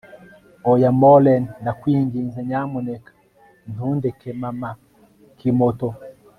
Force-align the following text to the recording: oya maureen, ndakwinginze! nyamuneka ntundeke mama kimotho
oya 0.71 0.91
maureen, 1.01 1.43
ndakwinginze! 1.61 2.39
nyamuneka 2.49 3.11
ntundeke 3.71 4.29
mama 4.41 4.69
kimotho 5.37 5.89